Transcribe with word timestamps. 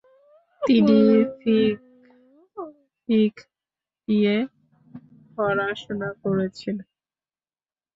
তিনি 0.61 0.97
ফিকহ 3.09 3.45
নিয়ে 4.07 4.35
পড়াশোনা 5.35 6.09
করেছেন। 6.23 6.75